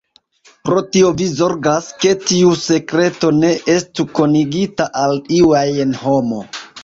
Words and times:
Pro 0.67 0.81
tio 0.95 1.09
vi 1.19 1.27
zorgas, 1.39 1.89
ke 2.05 2.13
tiu 2.29 2.55
sekreto 2.63 3.31
ne 3.43 3.51
estu 3.75 4.07
konigita 4.21 4.89
al 5.05 5.15
iu 5.41 5.55
ajn 5.61 5.95
homo. 6.07 6.43